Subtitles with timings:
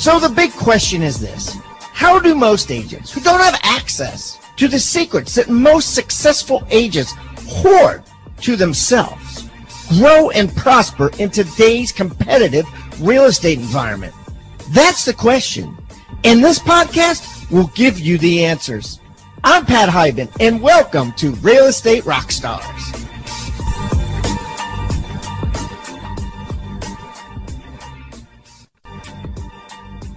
[0.00, 1.58] So the big question is this
[1.92, 7.12] How do most agents who don't have access to the secrets that most successful agents
[7.46, 8.04] hoard
[8.40, 9.50] to themselves
[9.98, 12.64] grow and prosper in today's competitive
[13.02, 14.14] real estate environment?
[14.70, 15.76] That's the question.
[16.24, 19.00] And this podcast will give you the answers.
[19.44, 22.99] I'm Pat Hiban, and welcome to Real Estate Rockstars.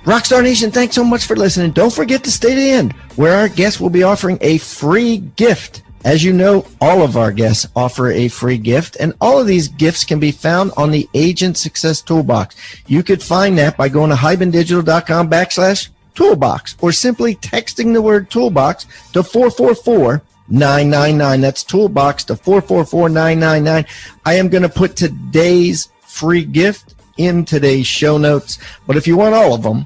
[0.03, 1.71] Rockstar Nation, thanks so much for listening.
[1.71, 5.17] Don't forget to stay to the end, where our guests will be offering a free
[5.17, 5.81] gift.
[6.03, 9.69] As you know, all of our guests offer a free gift, and all of these
[9.69, 12.57] gifts can be found on the Agent Success Toolbox.
[12.85, 18.29] You could find that by going to hibandigital.com backslash toolbox or simply texting the word
[18.29, 21.39] toolbox to 444 999.
[21.39, 23.85] That's toolbox to 444 999.
[24.25, 28.59] I am going to put today's free gift in today's show notes.
[28.87, 29.85] But if you want all of them,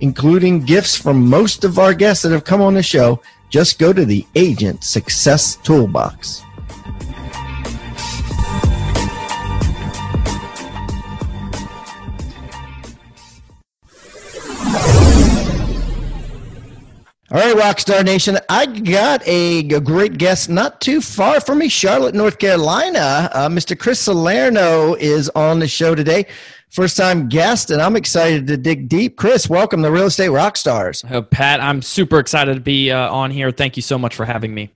[0.00, 3.92] including gifts from most of our guests that have come on the show, just go
[3.92, 6.42] to the Agent Success Toolbox.
[17.28, 18.38] All right, Rockstar Nation.
[18.48, 23.28] I got a, a, great guest not too far from me, Charlotte, North Carolina.
[23.32, 23.78] Uh, Mr.
[23.78, 26.26] Chris Salerno is on the show today
[26.70, 29.16] first time guest, and I'm excited to dig deep.
[29.16, 31.10] Chris, welcome to Real Estate Rockstars.
[31.10, 33.50] Uh, Pat, I'm super excited to be uh, on here.
[33.50, 34.70] Thank you so much for having me.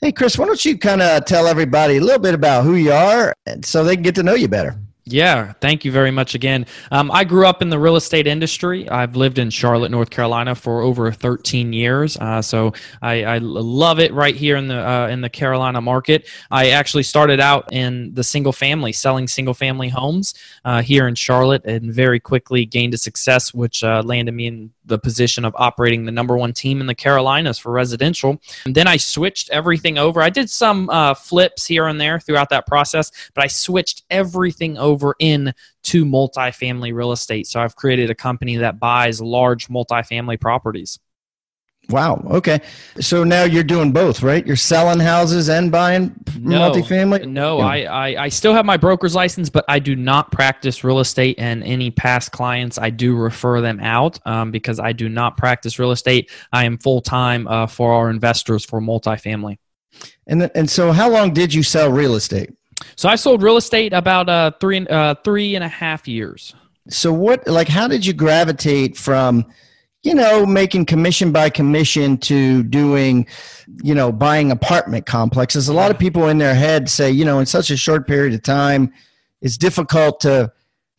[0.00, 2.92] Hey, Chris, why don't you kind of tell everybody a little bit about who you
[2.92, 4.76] are so they can get to know you better?
[5.04, 6.64] Yeah, thank you very much again.
[6.92, 8.88] Um, I grew up in the real estate industry.
[8.88, 12.16] I've lived in Charlotte, North Carolina, for over 13 years.
[12.16, 16.28] Uh, so I, I, love it right here in the uh, in the Carolina market.
[16.52, 21.16] I actually started out in the single family, selling single family homes uh, here in
[21.16, 25.54] Charlotte, and very quickly gained a success, which uh, landed me in the position of
[25.58, 28.40] operating the number one team in the Carolinas for residential.
[28.66, 30.20] And then I switched everything over.
[30.20, 34.76] I did some uh, flips here and there throughout that process, but I switched everything
[34.78, 35.52] over in
[35.84, 37.46] to multifamily real estate.
[37.46, 40.98] So I've created a company that buys large multifamily properties.
[41.88, 42.22] Wow.
[42.30, 42.60] Okay.
[43.00, 44.46] So now you're doing both, right?
[44.46, 47.28] You're selling houses and buying no, multifamily.
[47.28, 47.64] No, yeah.
[47.64, 51.36] I, I I still have my broker's license, but I do not practice real estate.
[51.38, 55.78] And any past clients, I do refer them out um, because I do not practice
[55.78, 56.30] real estate.
[56.52, 59.58] I am full time uh, for our investors for multifamily.
[60.28, 62.50] And and so, how long did you sell real estate?
[62.96, 66.54] So I sold real estate about uh, three uh, three and a half years.
[66.88, 69.46] So what like how did you gravitate from
[70.02, 73.26] you know, making commission by commission to doing,
[73.82, 75.68] you know, buying apartment complexes.
[75.68, 78.34] A lot of people in their head say, you know, in such a short period
[78.34, 78.92] of time,
[79.40, 80.52] it's difficult to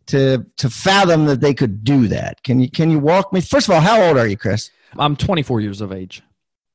[0.05, 2.43] to to fathom that they could do that.
[2.43, 3.41] Can you can you walk me?
[3.41, 4.69] First of all, how old are you, Chris?
[4.97, 6.21] I'm 24 years of age.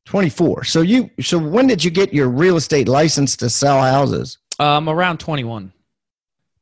[0.07, 0.65] 24.
[0.65, 4.39] So you so when did you get your real estate license to sell houses?
[4.59, 5.73] Um, around 21.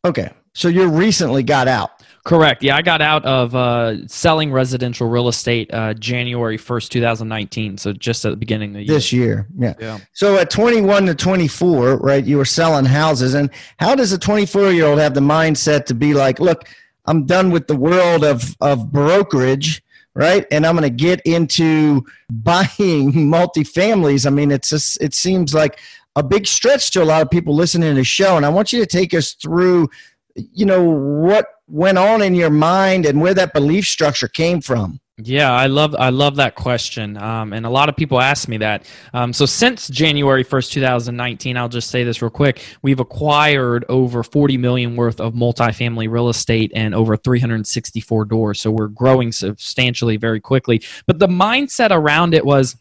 [0.04, 1.96] Okay, so you recently got out.
[2.26, 2.64] Correct.
[2.64, 7.78] Yeah, I got out of uh, selling residential real estate uh, January 1st, 2019.
[7.78, 8.94] So just at the beginning of the year.
[8.94, 9.46] This year.
[9.56, 9.74] Yeah.
[9.78, 9.98] yeah.
[10.12, 13.34] So at 21 to 24, right, you were selling houses.
[13.34, 13.48] And
[13.78, 16.68] how does a 24 year old have the mindset to be like, look,
[17.04, 20.44] I'm done with the world of, of brokerage, right?
[20.50, 24.26] And I'm going to get into buying multifamilies.
[24.26, 25.78] I mean, it's just, it seems like
[26.16, 28.36] a big stretch to a lot of people listening to the show.
[28.36, 29.88] And I want you to take us through
[30.34, 35.00] you know what went on in your mind and where that belief structure came from
[35.18, 38.58] yeah, I love I love that question, um, and a lot of people ask me
[38.58, 38.86] that.
[39.14, 43.00] Um, so since January first, two thousand nineteen, I'll just say this real quick: we've
[43.00, 48.26] acquired over forty million worth of multifamily real estate and over three hundred sixty four
[48.26, 48.60] doors.
[48.60, 50.82] So we're growing substantially very quickly.
[51.06, 52.76] But the mindset around it was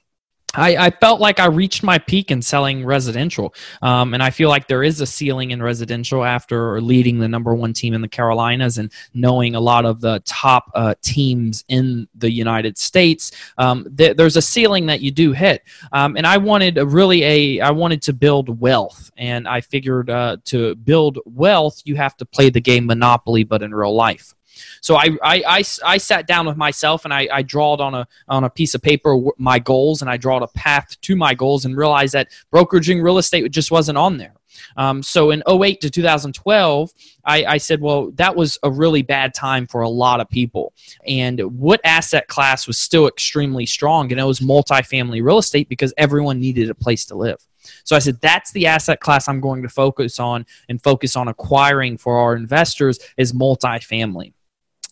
[0.56, 3.54] I, I, felt like I reached my peak in selling residential.
[3.82, 7.54] Um, and I feel like there is a ceiling in residential after leading the number
[7.54, 12.08] one team in the Carolinas and knowing a lot of the top uh, teams in
[12.16, 13.32] the United States.
[13.58, 15.64] Um, th- there's a ceiling that you do hit.
[15.92, 19.12] Um, and I wanted a really a, I wanted to build wealth.
[19.18, 23.62] And I figured uh, to build wealth, you have to play the game Monopoly, but
[23.62, 24.34] in real life.
[24.82, 28.08] So I, I, I, I sat down with myself and I, I drawed on a,
[28.28, 31.66] on a piece of paper my goals and I drawed a path to my goals
[31.66, 34.34] and realized that brokeraging real estate just wasn't on there.
[34.78, 36.92] Um, so in 08 to 2012,
[37.26, 40.74] I, I, said, well, that was a really bad time for a lot of people.
[41.08, 44.12] And what asset class was still extremely strong?
[44.12, 47.38] And it was multifamily real estate because everyone needed a place to live.
[47.84, 51.28] So I said, that's the asset class I'm going to focus on and focus on
[51.28, 54.34] acquiring for our investors is multifamily.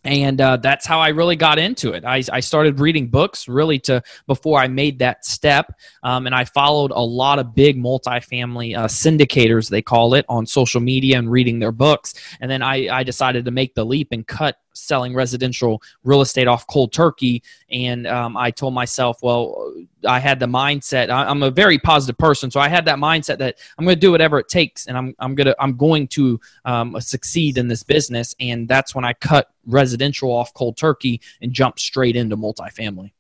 [0.04, 2.04] And uh, that's how I really got into it.
[2.06, 5.74] I, I, started reading books really to before I made that step,
[6.04, 10.46] um, and I followed a lot of big multifamily uh, syndicators they call it on
[10.46, 12.14] social media and reading their books.
[12.42, 16.48] And then I, I decided to make the leap and cut selling residential real estate
[16.48, 17.44] off cold turkey.
[17.72, 19.74] And um, I told myself, well,
[20.06, 21.10] I had the mindset.
[21.10, 24.00] I, am a very positive person, so I had that mindset that I'm going to
[24.00, 27.84] do whatever it takes, and I'm I'm gonna I'm going to um, succeed in this
[27.84, 28.36] business.
[28.40, 33.12] And that's when I cut residential off cold turkey and jumped straight into multifamily.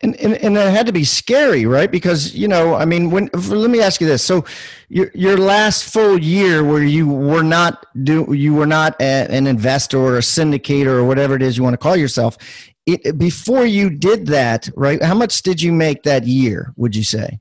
[0.00, 1.90] And, and and it had to be scary, right?
[1.90, 4.44] Because you know, I mean, when let me ask you this: so
[4.88, 9.98] your your last full year where you were not do you were not an investor
[9.98, 12.38] or a syndicator or whatever it is you want to call yourself.
[12.86, 15.02] It, before you did that, right?
[15.02, 16.72] How much did you make that year?
[16.76, 17.40] Would you say?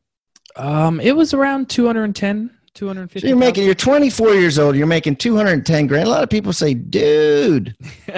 [0.58, 3.20] Um, it was around 210, 250.
[3.20, 3.66] So you're making.
[3.66, 4.76] You're 24 years old.
[4.76, 6.08] You're making 210 grand.
[6.08, 7.76] A lot of people say, "Dude."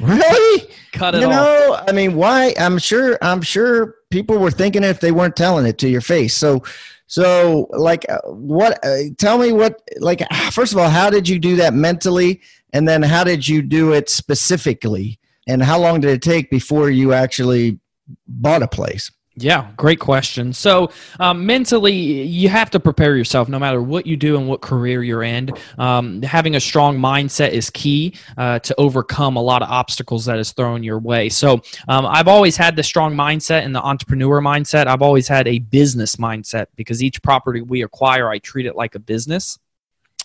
[0.00, 0.68] Really?
[0.92, 1.32] Cut it you off.
[1.32, 2.54] know, I mean, why?
[2.58, 3.18] I'm sure.
[3.20, 6.34] I'm sure people were thinking if they weren't telling it to your face.
[6.34, 6.62] So,
[7.06, 8.82] so like, uh, what?
[8.84, 9.86] Uh, tell me what?
[9.98, 12.40] Like, first of all, how did you do that mentally,
[12.72, 16.88] and then how did you do it specifically, and how long did it take before
[16.88, 17.78] you actually
[18.26, 19.10] bought a place?
[19.38, 20.54] Yeah, great question.
[20.54, 20.90] So,
[21.20, 25.02] um, mentally, you have to prepare yourself no matter what you do and what career
[25.02, 25.50] you're in.
[25.76, 30.38] Um, having a strong mindset is key uh, to overcome a lot of obstacles that
[30.38, 31.28] is thrown your way.
[31.28, 34.86] So, um, I've always had the strong mindset and the entrepreneur mindset.
[34.86, 38.94] I've always had a business mindset because each property we acquire, I treat it like
[38.94, 39.58] a business.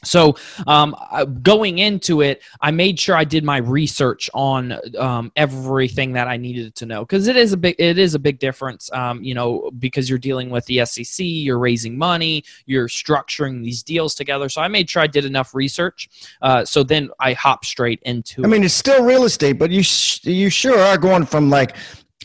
[0.03, 0.35] So,
[0.67, 0.95] um,
[1.43, 6.37] going into it, I made sure I did my research on um, everything that I
[6.37, 8.91] needed to know because it is a big it is a big difference.
[8.91, 13.83] Um, you know, because you're dealing with the SEC, you're raising money, you're structuring these
[13.83, 14.49] deals together.
[14.49, 16.09] So I made sure I did enough research.
[16.41, 18.43] Uh, so then I hop straight into.
[18.43, 21.75] I mean, it's still real estate, but you sh- you sure are going from like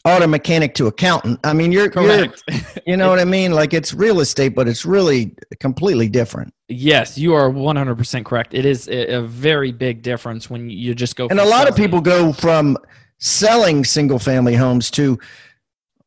[0.06, 1.40] auto mechanic to accountant.
[1.42, 2.42] I mean, you're correct.
[2.48, 3.52] You're, you know what I mean?
[3.52, 6.54] Like it's real estate, but it's really completely different.
[6.68, 8.54] Yes, you are 100% correct.
[8.54, 11.26] It is a very big difference when you just go.
[11.28, 12.78] And a lot of people go from
[13.18, 15.18] selling single family homes to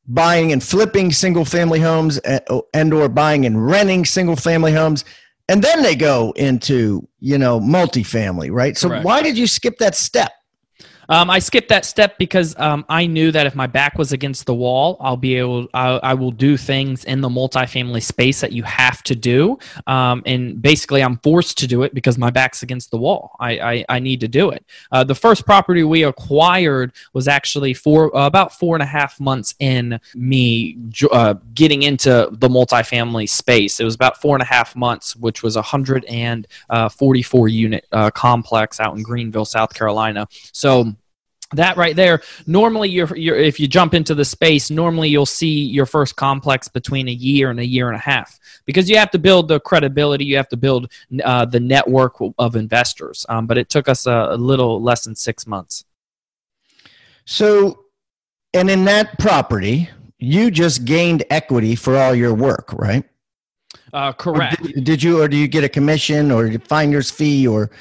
[0.07, 2.41] buying and flipping single family homes and,
[2.73, 5.05] and or buying and renting single family homes
[5.47, 9.05] and then they go into you know multifamily right so Correct.
[9.05, 10.31] why did you skip that step
[11.09, 14.45] um, I skipped that step because um, I knew that if my back was against
[14.45, 18.51] the wall, I'll be able, I, I will do things in the multifamily space that
[18.51, 19.57] you have to do.
[19.87, 23.35] Um, and basically, I'm forced to do it because my back's against the wall.
[23.39, 24.63] I, I, I need to do it.
[24.91, 29.19] Uh, the first property we acquired was actually for uh, about four and a half
[29.19, 30.77] months in me
[31.11, 33.79] uh, getting into the multifamily space.
[33.79, 38.79] It was about four and a half months, which was a 144 unit uh, complex
[38.79, 40.27] out in Greenville, South Carolina.
[40.51, 40.93] So,
[41.53, 45.63] that right there normally you're, you're, if you jump into the space normally you'll see
[45.63, 48.39] your first complex between a year and a year and a half.
[48.65, 50.91] Because you have to build the credibility you have to build
[51.23, 53.25] uh, the network of investors.
[53.29, 55.85] Um, but it took us a, a, little less than six months.
[57.25, 57.85] So
[58.53, 63.03] and in that property you just gained equity for all your work right?
[63.91, 64.61] Uh, correct.
[64.61, 67.71] Did, did, you or do you get a commission or finder's fee or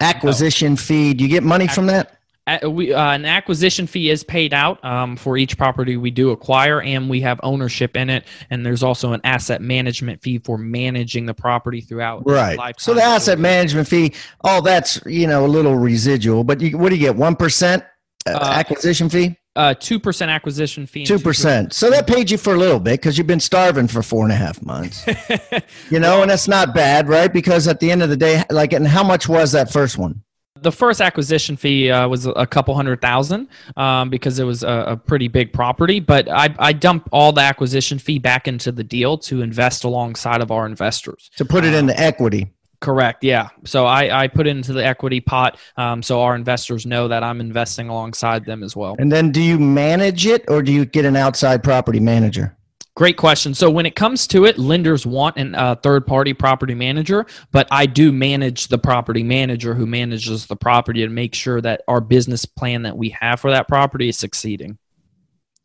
[0.00, 0.76] acquisition no.
[0.76, 1.14] fee?
[1.14, 2.17] Do you get money from that
[2.66, 6.80] we, uh, an acquisition fee is paid out um, for each property we do acquire,
[6.80, 8.24] and we have ownership in it.
[8.50, 12.22] And there's also an asset management fee for managing the property throughout.
[12.26, 12.58] Right.
[12.78, 16.90] So the asset management fee, all that's you know a little residual, but you, what
[16.90, 17.16] do you get?
[17.16, 17.84] One percent
[18.26, 19.36] uh, uh, acquisition fee.
[19.56, 21.04] Uh, two percent acquisition fee.
[21.04, 21.72] Two percent.
[21.72, 24.32] So that paid you for a little bit because you've been starving for four and
[24.32, 25.04] a half months.
[25.90, 27.32] you know, and that's not bad, right?
[27.32, 30.22] Because at the end of the day, like, and how much was that first one?
[30.62, 34.84] The first acquisition fee uh, was a couple hundred thousand um, because it was a,
[34.88, 36.00] a, pretty big property.
[36.00, 40.40] But I, I dump all the acquisition fee back into the deal to invest alongside
[40.40, 41.30] of our investors.
[41.36, 42.52] To put it um, into equity.
[42.80, 43.24] Correct.
[43.24, 43.48] Yeah.
[43.64, 47.24] So I, I put it into the equity pot um, so our investors know that
[47.24, 48.94] I'm investing alongside them as well.
[48.98, 52.56] And then do you manage it or do you get an outside property manager?
[52.98, 53.54] Great question.
[53.54, 57.86] So when it comes to it, lenders want a uh, third-party property manager, but I
[57.86, 62.44] do manage the property manager who manages the property to make sure that our business
[62.44, 64.78] plan that we have for that property is succeeding.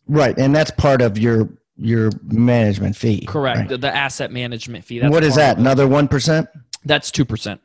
[0.07, 3.25] Right, and that's part of your your management fee.
[3.25, 3.57] Correct.
[3.57, 3.69] Right?
[3.69, 4.99] The, the, asset management fee.
[4.99, 5.57] That's what is that?
[5.57, 6.47] Another one percent?
[6.85, 7.59] That's two percent.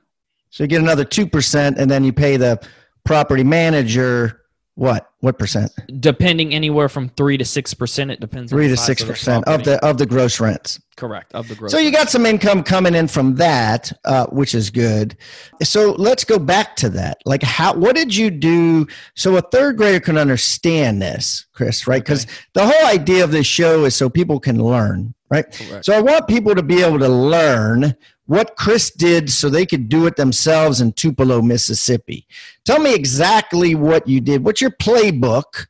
[0.49, 2.59] So you get another two percent, and then you pay the
[3.05, 4.41] property manager
[4.79, 5.11] what?
[5.19, 5.73] What percent?
[5.99, 8.13] Depending anywhere from three to six percent.
[8.13, 8.53] It depends.
[8.53, 10.81] Three to six percent of the of the gross rents.
[10.97, 11.73] Correct of the gross.
[11.73, 15.17] So you got some income coming in from that, uh, which is good.
[15.65, 17.19] So let's go back to that.
[17.25, 17.75] Like, how?
[17.75, 21.89] What did you do so a third grader can understand this, Chris?
[21.89, 22.01] Right?
[22.01, 22.35] Because okay.
[22.55, 25.13] the whole idea of this show is so people can learn.
[25.29, 25.51] Right.
[25.51, 25.87] Correct.
[25.87, 27.97] So I want people to be able to learn
[28.29, 32.27] what Chris did so they could do it themselves in Tupelo, Mississippi.
[32.67, 34.45] Tell me exactly what you did.
[34.45, 35.67] What's your playbook?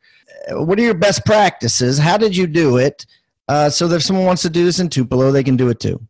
[0.50, 1.98] Uh, what are your best practices?
[1.98, 3.06] How did you do it?
[3.46, 5.78] Uh, so that if someone wants to do this in Tupelo, they can do it
[5.78, 6.04] too.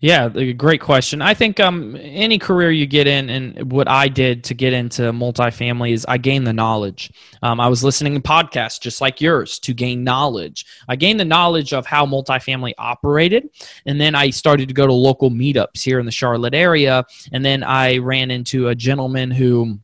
[0.00, 1.22] Yeah, great question.
[1.22, 5.02] I think um, any career you get in, and what I did to get into
[5.12, 7.10] multifamily is I gained the knowledge.
[7.42, 10.66] Um, I was listening to podcasts just like yours to gain knowledge.
[10.88, 13.48] I gained the knowledge of how multifamily operated,
[13.86, 17.06] and then I started to go to local meetups here in the Charlotte area.
[17.32, 19.78] And then I ran into a gentleman who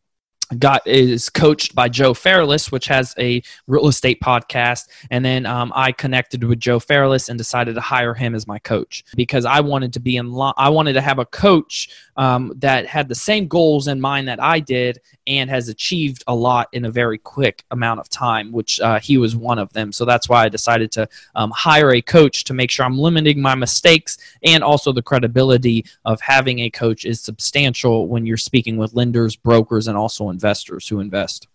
[0.59, 4.89] got is coached by Joe Fairless, which has a real estate podcast.
[5.11, 8.59] And then um, I connected with Joe Fairless and decided to hire him as my
[8.59, 10.33] coach because I wanted to be in.
[10.33, 14.29] Lo- I wanted to have a coach um, that had the same goals in mind
[14.29, 18.53] that I did and has achieved a lot in a very quick amount of time,
[18.53, 19.93] which uh, he was one of them.
[19.93, 23.41] So that's why I decided to um, hire a coach to make sure I'm limiting
[23.41, 28.77] my mistakes and also the credibility of having a coach is substantial when you're speaking
[28.77, 30.40] with lenders, brokers, and also investors
[30.89, 31.49] who invest.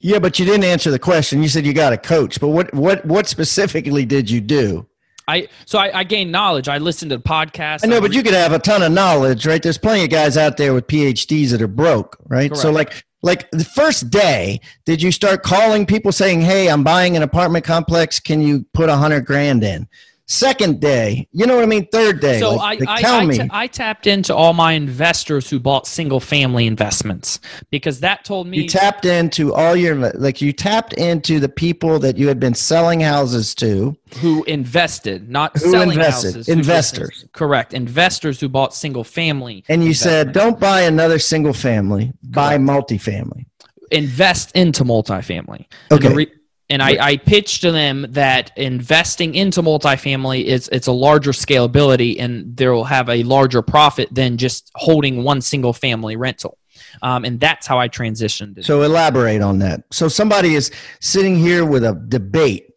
[0.00, 1.42] Yeah, but you didn't answer the question.
[1.42, 4.86] You said you got a coach, but what what what specifically did you do?
[5.28, 6.68] I so I, I gained knowledge.
[6.68, 7.80] I listened to podcasts.
[7.82, 9.62] I know, I but you could have a ton of knowledge, right?
[9.62, 12.50] There's plenty of guys out there with PhDs that are broke, right?
[12.50, 12.62] Correct.
[12.62, 17.16] So like like the first day, did you start calling people saying, "Hey, I'm buying
[17.16, 18.20] an apartment complex.
[18.20, 19.88] Can you put a hundred grand in?"
[20.28, 21.86] Second day, you know what I mean?
[21.86, 22.40] Third day.
[22.40, 23.38] So like, I, tell I, me.
[23.38, 27.38] T- I tapped into all my investors who bought single family investments
[27.70, 28.56] because that told me.
[28.58, 32.54] You tapped into all your, like, you tapped into the people that you had been
[32.54, 33.96] selling houses to.
[34.16, 36.48] Who invested, not who selling invested, houses.
[36.48, 37.24] Investors.
[37.32, 37.72] correct.
[37.72, 39.62] Investors who bought single family.
[39.68, 43.46] And you said, don't buy another single family, buy multifamily.
[43.92, 45.66] Invest into multifamily.
[45.92, 46.26] Okay
[46.68, 52.16] and I, I pitched to them that investing into multifamily is it's a larger scalability
[52.18, 56.58] and they'll have a larger profit than just holding one single family rental.
[57.02, 58.64] Um, and that's how I transitioned.
[58.64, 59.84] So elaborate on that.
[59.92, 62.70] So somebody is sitting here with a debate,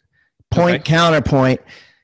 [0.51, 0.83] point okay.
[0.83, 1.61] counterpoint.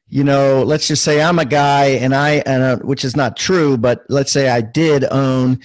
[0.09, 3.35] You know, let's just say I'm a guy, and I, and uh, which is not
[3.35, 5.59] true, but let's say I did own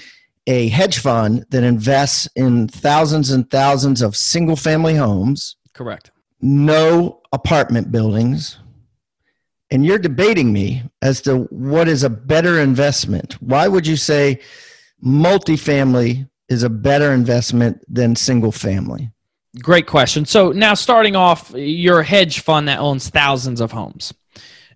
[0.47, 6.11] a hedge fund that invests in thousands and thousands of single family homes Correct.
[6.43, 8.59] No apartment buildings.
[9.71, 13.41] And you're debating me as to what is a better investment.
[13.41, 14.41] Why would you say
[15.03, 19.11] multifamily is a better investment than single family?
[19.63, 20.27] Great question.
[20.27, 24.13] So now starting off, you're a hedge fund that owns thousands of homes.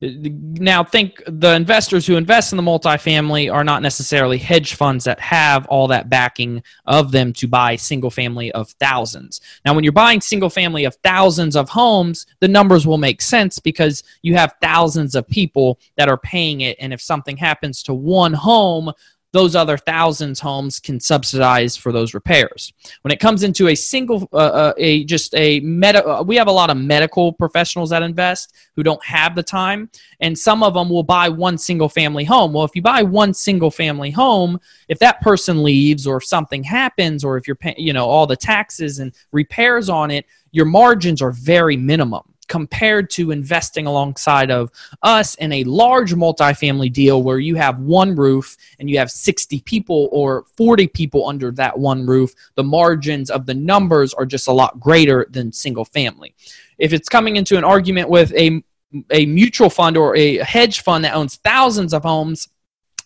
[0.01, 5.21] Now, think the investors who invest in the multifamily are not necessarily hedge funds that
[5.21, 9.41] have all that backing of them to buy single family of thousands.
[9.65, 13.59] Now, when you're buying single family of thousands of homes, the numbers will make sense
[13.59, 16.77] because you have thousands of people that are paying it.
[16.81, 18.93] And if something happens to one home,
[19.35, 22.73] those other thousands homes can subsidize for those repairs.
[23.03, 26.47] When it comes into a single, uh, uh, a just a meta, uh, we have
[26.47, 30.75] a lot of medical professionals that invest who don't have the time, and some of
[30.75, 32.53] them will buy one single family home.
[32.53, 36.63] Well, if you buy one single family home, if that person leaves or if something
[36.63, 40.67] happens or if you're paying, you know, all the taxes and repairs on it, your
[40.67, 44.71] margins are very minimum compared to investing alongside of
[45.03, 49.61] us in a large multifamily deal where you have one roof and you have 60
[49.61, 54.49] people or 40 people under that one roof the margins of the numbers are just
[54.49, 56.35] a lot greater than single family.
[56.79, 58.63] If it's coming into an argument with a
[59.11, 62.49] a mutual fund or a hedge fund that owns thousands of homes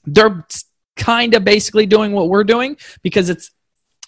[0.04, 0.44] they're
[0.96, 3.52] kind of basically doing what we're doing because it's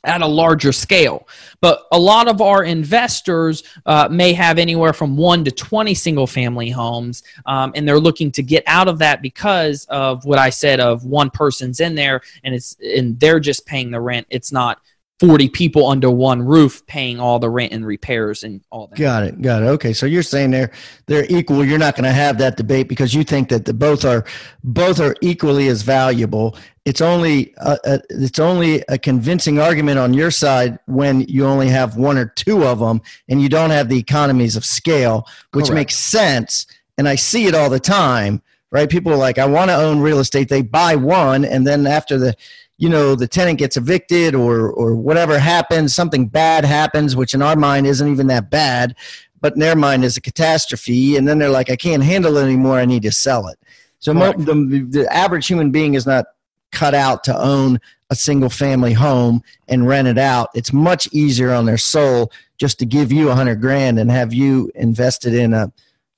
[0.05, 1.29] at a larger scale.
[1.61, 6.27] But a lot of our investors uh, may have anywhere from one to 20 single
[6.27, 10.51] family homes, um, and they're looking to get out of that because of what I
[10.51, 14.27] said of one person's in there and it's and they're just paying the rent.
[14.31, 14.81] It's not
[15.21, 18.99] 40 people under one roof paying all the rent and repairs and all that.
[18.99, 19.43] Got it.
[19.43, 19.67] Got it.
[19.67, 19.93] Okay.
[19.93, 20.71] So you're saying they're
[21.07, 21.63] they're equal.
[21.63, 24.25] You're not going to have that debate because you think that the both are
[24.65, 26.57] both are equally as valuable.
[26.85, 31.69] It's only a, a, it's only a convincing argument on your side when you only
[31.69, 35.67] have one or two of them and you don't have the economies of scale, which
[35.67, 35.75] Correct.
[35.75, 36.67] makes sense.
[36.97, 38.89] And I see it all the time, right?
[38.89, 40.49] People are like, I want to own real estate.
[40.49, 42.35] They buy one and then after the
[42.81, 47.43] you know the tenant gets evicted or or whatever happens something bad happens which in
[47.43, 48.97] our mind isn't even that bad
[49.41, 52.43] but in their mind is a catastrophe and then they're like i can't handle it
[52.43, 53.59] anymore i need to sell it
[53.99, 56.25] so the, the average human being is not
[56.73, 61.53] cut out to own a single family home and rent it out it's much easier
[61.53, 65.55] on their soul just to give you a hundred grand and have you invested in
[65.55, 65.73] a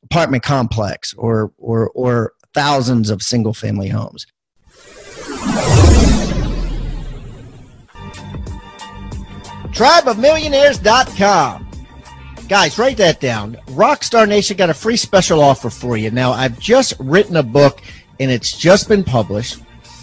[0.04, 4.26] apartment complex or or or thousands of single family homes
[9.73, 11.68] tribeofmillionaires.com.
[12.49, 13.56] Guys, write that down.
[13.68, 16.11] Rockstar Nation got a free special offer for you.
[16.11, 17.80] Now, I've just written a book
[18.21, 19.62] and it's just been published.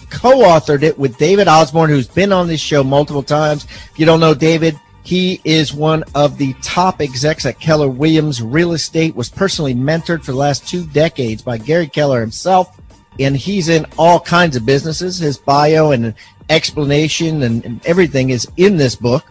[0.09, 3.65] Co authored it with David Osborne, who's been on this show multiple times.
[3.65, 8.41] If you don't know David, he is one of the top execs at Keller Williams
[8.41, 12.79] Real Estate, was personally mentored for the last two decades by Gary Keller himself.
[13.19, 15.17] And he's in all kinds of businesses.
[15.17, 16.13] His bio and
[16.49, 19.25] explanation and, and everything is in this book.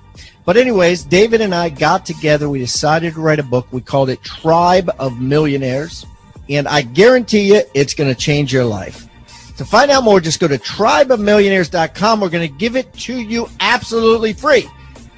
[0.44, 2.48] But, anyways, David and I got together.
[2.48, 3.66] We decided to write a book.
[3.70, 6.06] We called it Tribe of Millionaires.
[6.48, 9.07] And I guarantee you it's going to change your life.
[9.58, 12.20] To find out more, just go to tribeofmillionaires.com.
[12.20, 14.68] We're going to give it to you absolutely free.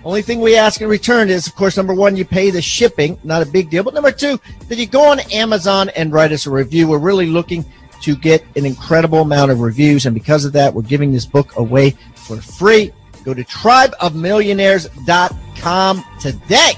[0.02, 3.18] Only thing we ask in return is, of course, number one, you pay the shipping,
[3.22, 3.82] not a big deal.
[3.82, 6.88] But number two, that you go on Amazon and write us a review.
[6.88, 7.66] We're really looking
[8.00, 10.06] to get an incredible amount of reviews.
[10.06, 12.92] And because of that, we're giving this book away for free.
[13.24, 16.72] Go to tribeofmillionaires.com today.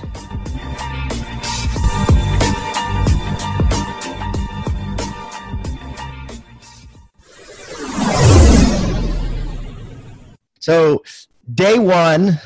[10.62, 11.02] So,
[11.54, 12.38] day one,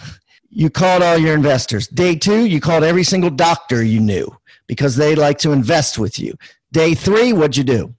[0.48, 1.86] you called all your investors.
[1.86, 4.34] Day two, you called every single doctor you knew
[4.66, 6.32] because they like to invest with you.
[6.72, 7.94] Day three, what'd you do?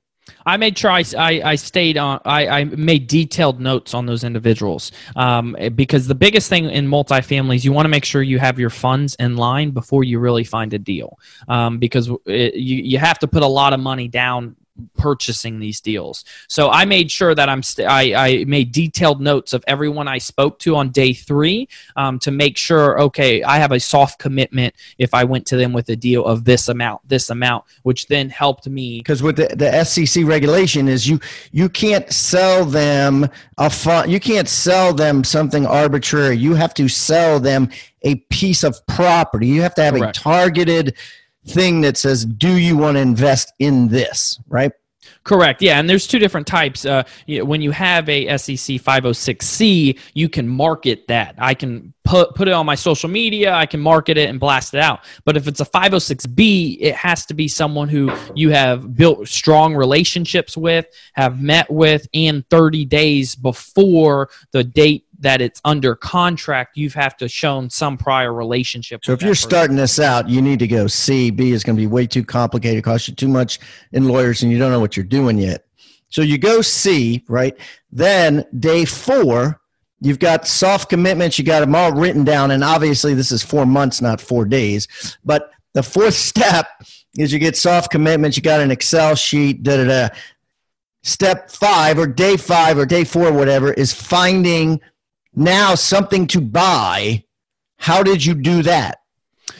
[0.48, 2.20] I made sure I, I, stayed on.
[2.26, 7.64] I, I made detailed notes on those individuals um, because the biggest thing in multifamilies,
[7.64, 10.74] you want to make sure you have your funds in line before you really find
[10.74, 14.56] a deal um, because it, you you have to put a lot of money down
[14.96, 16.26] purchasing these deals.
[16.48, 20.18] So I made sure that I'm st- I, I made detailed notes of everyone I
[20.18, 24.76] spoke to on day three um, to make sure okay I have a soft commitment
[24.98, 28.30] if I went to them with a deal of this amount this amount which then
[28.30, 31.20] helped me because with the, the SEC regulation is you
[31.52, 36.88] you can't sell them a fund you can't sell them something arbitrary you have to
[36.88, 37.70] sell them
[38.04, 40.18] a piece of property you have to have Correct.
[40.18, 40.96] a targeted
[41.48, 44.72] thing that says, "Do you want to invest in this?" Right?
[45.28, 45.62] Correct.
[45.62, 46.86] Yeah, and there's two different types.
[46.86, 51.36] Uh, when you have a SEC 506C, you can market that.
[51.38, 53.54] I can put put it on my social media.
[53.54, 55.02] I can market it and blast it out.
[55.26, 59.76] But if it's a 506B, it has to be someone who you have built strong
[59.76, 66.78] relationships with, have met with, and 30 days before the date that it's under contract,
[66.78, 69.04] you have to shown some prior relationship.
[69.04, 69.50] So if you're person.
[69.50, 71.32] starting this out, you need to go C.
[71.32, 73.60] B is going to be way too complicated, cost you too much
[73.92, 75.66] in lawyers, and you don't know what you're doing yet.
[76.10, 77.58] So you go C, right?
[77.92, 79.60] Then day four,
[80.00, 81.38] you've got soft commitments.
[81.38, 84.88] You got them all written down, and obviously this is four months, not four days.
[85.26, 86.68] But the fourth step
[87.18, 88.38] is you get soft commitments.
[88.38, 89.64] You got an Excel sheet.
[89.64, 90.16] Da da da.
[91.04, 94.82] Step five, or day five, or day four, whatever, is finding
[95.34, 97.24] now something to buy.
[97.78, 99.00] How did you do that?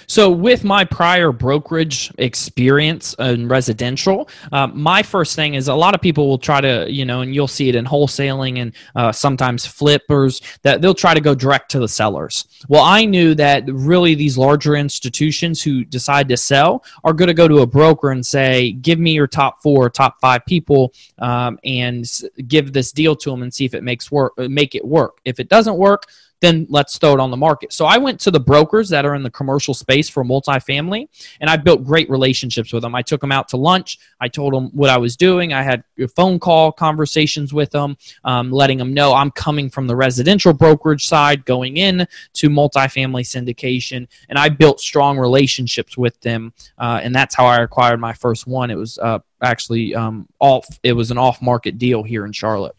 [0.10, 5.94] So, with my prior brokerage experience in residential, uh, my first thing is a lot
[5.94, 9.12] of people will try to, you know, and you'll see it in wholesaling and uh,
[9.12, 12.46] sometimes flippers that they'll try to go direct to the sellers.
[12.70, 17.34] Well, I knew that really these larger institutions who decide to sell are going to
[17.34, 21.60] go to a broker and say, "Give me your top four, top five people, um,
[21.66, 22.10] and
[22.48, 25.20] give this deal to them and see if it makes work, make it work.
[25.26, 26.06] If it doesn't work."
[26.40, 27.74] Then let's throw it on the market.
[27.74, 31.08] So I went to the brokers that are in the commercial space for multifamily,
[31.42, 32.96] and I built great relationships with them.
[32.96, 33.98] I took them out to lunch.
[34.20, 35.54] I told them what I was doing.
[35.54, 35.84] I had
[36.16, 41.08] phone call conversations with them, um, letting them know I'm coming from the residential brokerage
[41.08, 47.16] side, going in to multifamily syndication, and I built strong relationships with them, uh, and
[47.16, 48.70] that's how I acquired my first one.
[48.70, 50.68] It was uh, actually um, off.
[50.84, 52.76] It was an off-market deal here in Charlotte.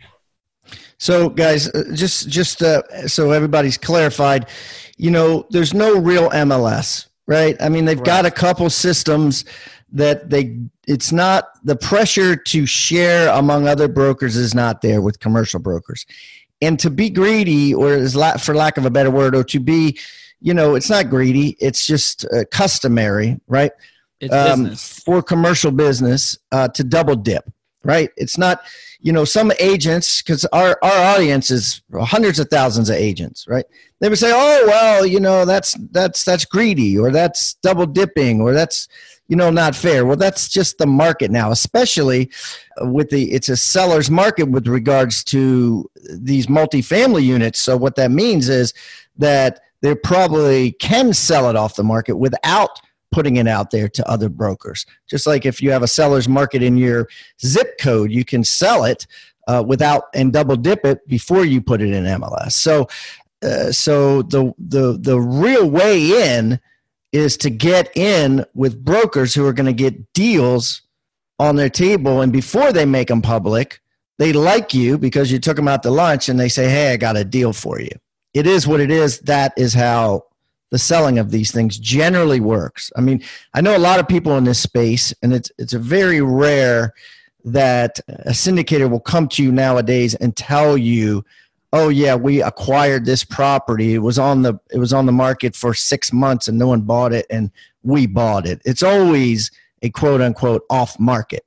[0.99, 4.49] So, guys, uh, just just uh, so everybody's clarified,
[4.97, 7.57] you know, there's no real MLS, right?
[7.61, 8.07] I mean, they've right.
[8.07, 9.45] got a couple systems
[9.93, 10.59] that they.
[10.87, 16.07] It's not the pressure to share among other brokers is not there with commercial brokers,
[16.61, 19.99] and to be greedy, or is for lack of a better word, or to be,
[20.41, 21.57] you know, it's not greedy.
[21.61, 23.73] It's just uh, customary, right?
[24.21, 27.49] It's um, business for commercial business uh, to double dip
[27.85, 28.11] right?
[28.17, 28.63] It's not,
[29.01, 33.65] you know, some agents, because our, our audience is hundreds of thousands of agents, right?
[34.01, 38.41] They would say, oh, well, you know, that's, that's, that's greedy or that's double dipping
[38.41, 38.89] or that's,
[39.29, 40.05] you know, not fair.
[40.05, 42.31] Well, that's just the market now, especially
[42.81, 47.61] with the, it's a seller's market with regards to these multifamily units.
[47.61, 48.75] So what that means is
[49.17, 52.81] that they probably can sell it off the market without
[53.11, 54.85] putting it out there to other brokers.
[55.09, 57.09] Just like if you have a seller's market in your
[57.45, 59.07] zip code, you can sell it
[59.47, 62.53] uh, without and double dip it before you put it in MLS.
[62.53, 62.89] So,
[63.43, 66.61] uh, so the the the real way in
[67.13, 70.83] is to get in with brokers who are going to get deals
[71.39, 73.81] on their table, and before they make them public,
[74.19, 76.97] they like you because you took them out to lunch, and they say, "Hey, I
[76.97, 77.93] got a deal for you."
[78.35, 79.21] It is what it is.
[79.21, 80.25] That is how
[80.71, 82.93] the selling of these things generally works.
[82.97, 83.23] I mean,
[83.55, 86.95] I know a lot of people in this space, and it's it's a very rare
[87.45, 91.25] that a syndicator will come to you nowadays and tell you,
[91.73, 93.95] "Oh yeah, we acquired this property.
[93.95, 96.83] It was on the it was on the market for 6 months and no one
[96.83, 97.51] bought it and
[97.83, 99.51] we bought it." It's always
[99.83, 101.45] a quote unquote off market.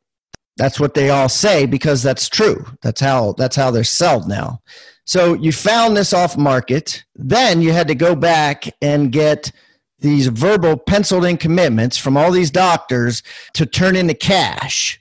[0.58, 2.66] That's what they all say because that's true.
[2.82, 4.62] That's how that's how they're sold now.
[5.06, 7.04] So you found this off market.
[7.16, 9.52] Then you had to go back and get
[10.00, 15.00] these verbal penciled in commitments from all these doctors to turn into cash.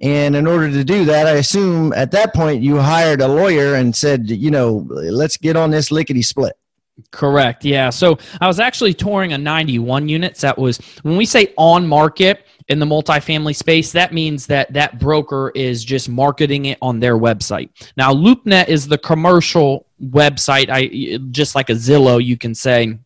[0.00, 3.74] And in order to do that, I assume at that point you hired a lawyer
[3.74, 6.54] and said, you know, let's get on this lickety split.
[7.10, 7.64] Correct.
[7.64, 7.90] Yeah.
[7.90, 10.40] So I was actually touring a 91 units.
[10.42, 14.98] That was when we say on market, in the multifamily space, that means that that
[14.98, 17.70] broker is just marketing it on their website.
[17.96, 20.68] Now, LoopNet is the commercial website.
[20.70, 22.98] I just like a Zillow, you can say.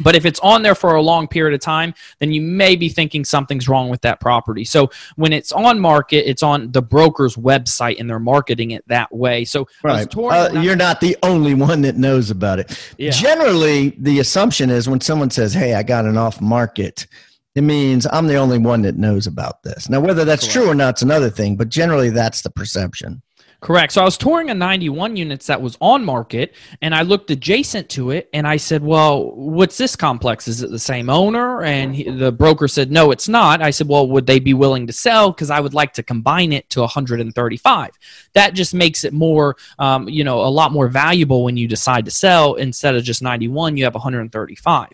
[0.00, 2.88] But if it's on there for a long period of time, then you may be
[2.88, 4.64] thinking something's wrong with that property.
[4.64, 9.14] So when it's on market, it's on the broker's website and they're marketing it that
[9.14, 9.44] way.
[9.44, 10.08] So right.
[10.16, 12.94] Uh, you're not the only one that knows about it.
[12.96, 13.10] Yeah.
[13.10, 17.06] Generally, the assumption is when someone says, Hey, I got an off market,
[17.54, 19.88] it means I'm the only one that knows about this.
[19.88, 20.52] Now, whether that's Correct.
[20.52, 23.22] true or not, it's another thing, but generally that's the perception.
[23.62, 23.92] Correct.
[23.92, 27.88] So I was touring a 91 units that was on market, and I looked adjacent
[27.90, 30.48] to it, and I said, "Well, what's this complex?
[30.48, 33.86] Is it the same owner?" And he, the broker said, "No, it's not." I said,
[33.86, 35.30] "Well, would they be willing to sell?
[35.30, 37.90] Because I would like to combine it to 135.
[38.32, 42.04] That just makes it more, um, you know, a lot more valuable when you decide
[42.06, 42.54] to sell.
[42.54, 44.88] Instead of just 91, you have 135.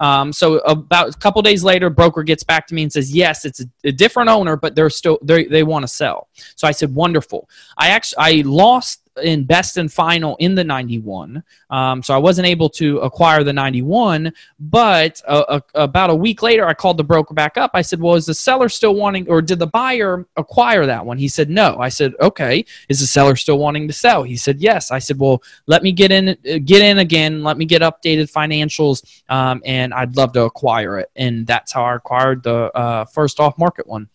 [0.00, 3.44] Um, so about a couple days later, broker gets back to me and says, "Yes,
[3.44, 6.70] it's a, a different owner, but they're still they they want to sell." So I
[6.70, 11.42] said, "Wonderful." I actually I lost in best and final in the 91.
[11.70, 14.32] Um, so I wasn't able to acquire the 91.
[14.58, 17.72] But uh, a, about a week later, I called the broker back up.
[17.74, 21.18] I said, Well, is the seller still wanting, or did the buyer acquire that one?
[21.18, 21.78] He said, No.
[21.78, 22.64] I said, Okay.
[22.88, 24.22] Is the seller still wanting to sell?
[24.22, 24.90] He said, Yes.
[24.90, 27.42] I said, Well, let me get in, get in again.
[27.42, 31.10] Let me get updated financials, um, and I'd love to acquire it.
[31.16, 34.08] And that's how I acquired the uh, first off market one.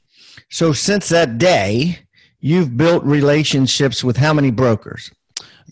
[0.49, 1.99] So since that day,
[2.39, 5.12] you've built relationships with how many brokers?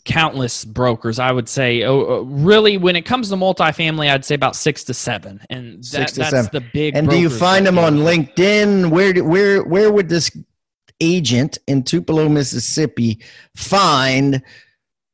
[0.05, 1.83] Countless brokers, I would say.
[1.83, 5.83] Oh, uh, really, when it comes to multifamily, I'd say about six to seven, and
[5.85, 6.49] that, that's seven.
[6.53, 6.95] the big.
[6.95, 8.89] And do you find them on LinkedIn?
[8.89, 10.31] Where where where would this
[11.01, 13.19] agent in Tupelo, Mississippi,
[13.55, 14.41] find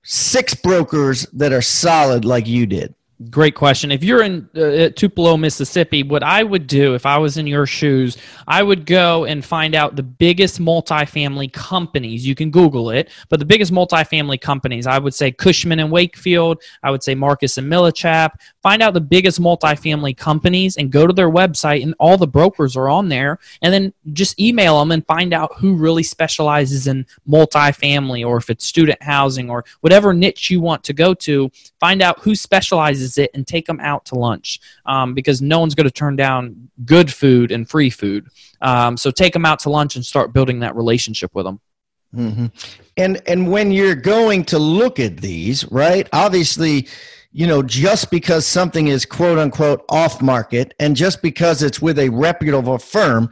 [0.04, 2.94] six brokers that are solid like you did?
[3.30, 3.92] Great question.
[3.92, 7.68] If you're in uh, Tupelo, Mississippi, what I would do if I was in your
[7.68, 12.26] shoes, I would go and find out the biggest multifamily companies.
[12.26, 16.64] You can Google it, but the biggest multifamily companies, I would say Cushman and Wakefield.
[16.82, 18.32] I would say Marcus and Millichap.
[18.64, 22.76] Find out the biggest multifamily companies and go to their website, and all the brokers
[22.76, 23.38] are on there.
[23.62, 28.50] And then just email them and find out who really specializes in multifamily, or if
[28.50, 31.52] it's student housing, or whatever niche you want to go to.
[31.80, 35.76] Find out who specializes it and take them out to lunch um, because no one's
[35.76, 38.28] going to turn down good food and free food.
[38.62, 41.60] Um, so take them out to lunch and start building that relationship with them.
[42.16, 42.46] Mm-hmm.
[42.98, 46.08] And and when you're going to look at these, right?
[46.14, 46.88] Obviously,
[47.32, 51.98] you know, just because something is quote unquote off market and just because it's with
[51.98, 53.32] a reputable firm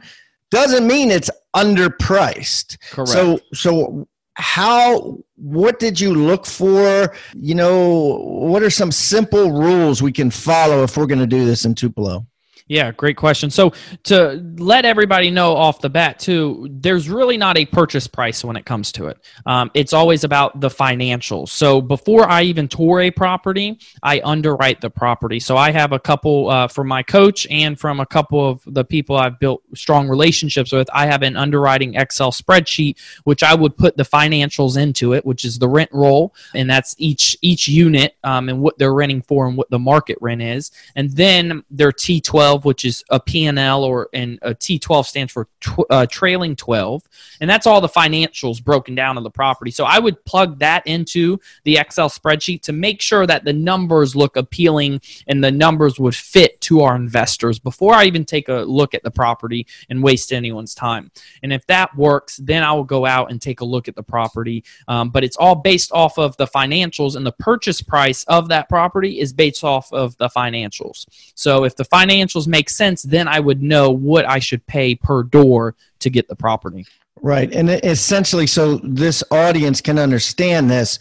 [0.50, 2.78] doesn't mean it's underpriced.
[2.90, 3.10] Correct.
[3.10, 7.14] So so how what did you look for?
[7.34, 11.44] You know what are some simple rules we can follow if we're going to do
[11.44, 12.26] this in tupelo
[12.68, 13.50] Yeah, great question.
[13.50, 13.72] So
[14.04, 18.56] to let everybody know off the bat too, there's really not a purchase price when
[18.56, 19.18] it comes to it.
[19.46, 21.48] Um, it's always about the financials.
[21.50, 25.40] So before I even tour a property, I underwrite the property.
[25.40, 28.84] So I have a couple uh, from my coach and from a couple of the
[28.84, 30.88] people I've built strong relationships with.
[30.92, 35.44] I have an underwriting Excel spreadsheet which I would put the financials into it, which
[35.44, 39.46] is the rent roll, and that's each each unit um, and what they're renting for
[39.46, 44.08] and what the market rent is, and then their T12 which is a P&L, or
[44.12, 47.02] and a T12 stands for tw- uh, trailing 12,
[47.40, 49.70] and that's all the financials broken down of the property.
[49.70, 54.14] So I would plug that into the Excel spreadsheet to make sure that the numbers
[54.14, 58.62] look appealing and the numbers would fit to our investors before I even take a
[58.62, 61.10] look at the property and waste anyone's time.
[61.42, 64.02] And if that works, then I will go out and take a look at the
[64.02, 64.64] property.
[64.88, 68.68] Um, but it's all based off of the financials, and the purchase price of that
[68.68, 71.06] property is based off of the financials.
[71.34, 75.22] So if the financials make sense, then I would know what I should pay per
[75.22, 76.86] door to get the property.
[77.20, 77.52] Right.
[77.52, 80.98] And essentially, so this audience can understand this,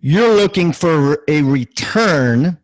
[0.00, 2.58] you're looking for a return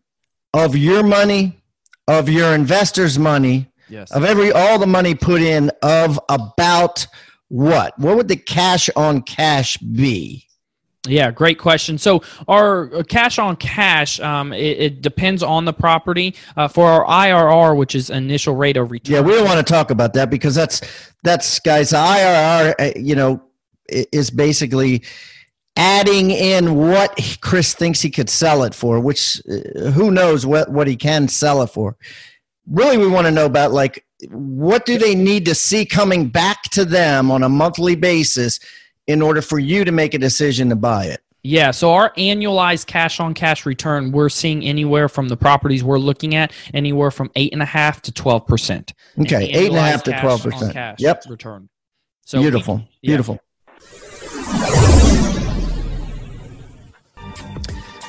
[0.53, 1.61] of your money,
[2.07, 4.11] of your investors' money, yes.
[4.11, 7.05] of every all the money put in of about
[7.49, 7.97] what?
[7.99, 10.47] What would the cash on cash be?
[11.07, 11.97] Yeah, great question.
[11.97, 16.35] So our uh, cash on cash, um, it, it, depends on the property.
[16.57, 19.15] Uh, for our IRR, which is initial rate of return.
[19.15, 20.81] Yeah, we don't want to talk about that because that's
[21.23, 21.91] that's guys.
[21.91, 23.41] IRR, uh, you know,
[23.87, 25.03] is basically
[25.75, 30.71] adding in what Chris thinks he could sell it for, which uh, who knows what
[30.71, 31.97] what he can sell it for.
[32.67, 36.63] Really, we want to know about like what do they need to see coming back
[36.71, 38.59] to them on a monthly basis
[39.07, 41.21] in order for you to make a decision to buy it?
[41.43, 45.99] Yeah, so our annualized cash on cash return, we're seeing anywhere from the properties we're
[45.99, 48.93] looking at, anywhere from eight and a half to twelve percent.
[49.19, 50.99] Okay, eight and a half to twelve percent.
[50.99, 51.69] Yep, return.
[52.25, 53.09] So beautiful, we, yeah.
[53.09, 53.39] beautiful.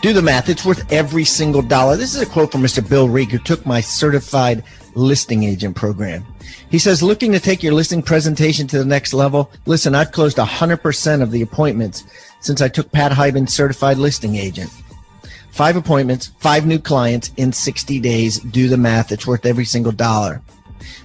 [0.02, 0.48] Do the math.
[0.48, 1.96] It's worth every single dollar.
[1.96, 2.86] This is a quote from Mr.
[2.86, 4.62] Bill Reek, who took my certified
[4.94, 6.24] listing agent program.
[6.70, 9.50] He says, looking to take your listing presentation to the next level.
[9.64, 12.04] Listen, I've closed 100% of the appointments
[12.40, 14.70] since I took Pat Hiban certified listing agent.
[15.50, 18.38] Five appointments, five new clients in 60 days.
[18.38, 19.10] Do the math.
[19.10, 20.42] It's worth every single dollar.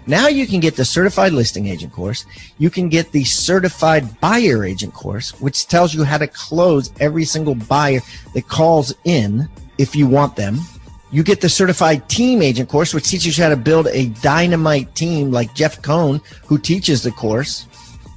[0.07, 2.25] Now you can get the certified listing agent course.
[2.57, 7.25] You can get the certified buyer agent course, which tells you how to close every
[7.25, 8.01] single buyer
[8.33, 10.59] that calls in if you want them.
[11.11, 14.95] You get the certified team agent course, which teaches you how to build a dynamite
[14.95, 17.67] team like Jeff Cohn, who teaches the course.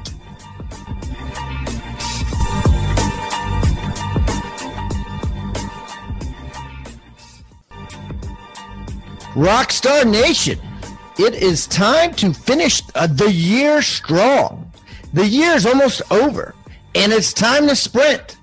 [9.34, 10.60] Rockstar Nation.
[11.18, 14.70] It is time to finish uh, the year strong.
[15.14, 16.54] The year is almost over,
[16.96, 18.38] and it's time to sprint.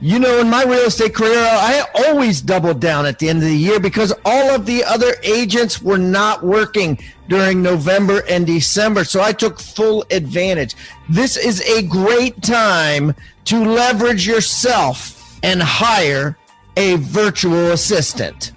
[0.00, 3.48] You know, in my real estate career, I always doubled down at the end of
[3.48, 9.04] the year because all of the other agents were not working during November and December.
[9.04, 10.74] So I took full advantage.
[11.08, 13.14] This is a great time
[13.46, 16.36] to leverage yourself and hire
[16.76, 18.52] a virtual assistant.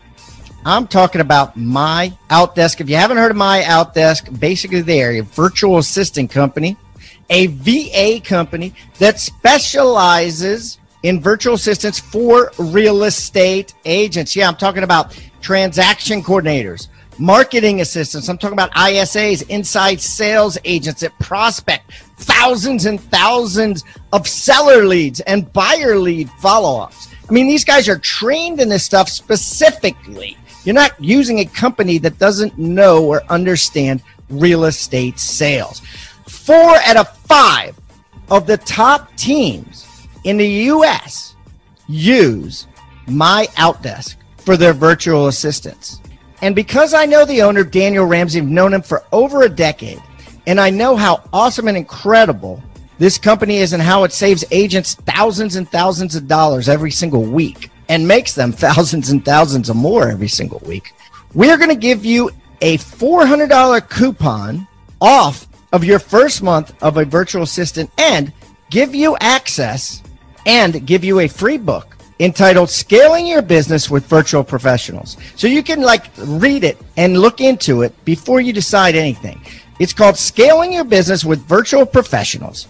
[0.68, 2.82] I'm talking about My Outdesk.
[2.82, 6.76] If you haven't heard of My Outdesk, basically they're a virtual assistant company,
[7.30, 14.36] a VA company that specializes in virtual assistants for real estate agents.
[14.36, 18.28] Yeah, I'm talking about transaction coordinators, marketing assistants.
[18.28, 25.22] I'm talking about ISAs, inside sales agents that prospect thousands and thousands of seller leads
[25.22, 27.08] and buyer lead follow ups.
[27.30, 31.98] I mean, these guys are trained in this stuff specifically you're not using a company
[31.98, 35.82] that doesn't know or understand real estate sales.
[36.28, 37.80] Four out of five
[38.30, 39.88] of the top teams
[40.26, 41.38] in the US
[41.88, 42.68] use
[43.08, 46.02] my Outdesk for their virtual assistants.
[46.42, 50.04] And because I know the owner, Daniel Ramsey, I've known him for over a decade,
[50.48, 52.62] and I know how awesome and incredible
[53.00, 57.24] this company is and how it saves agents thousands and thousands of dollars every single
[57.24, 60.94] week and makes them thousands and thousands of more every single week.
[61.34, 62.32] We're going to give you
[62.62, 64.68] a $400 coupon
[65.00, 68.34] off of your first month of a virtual assistant and
[68.70, 70.02] give you access
[70.46, 75.18] and give you a free book entitled Scaling Your Business with Virtual Professionals.
[75.36, 79.40] So you can like read it and look into it before you decide anything.
[79.80, 82.68] It's called Scaling Your Business with Virtual Professionals.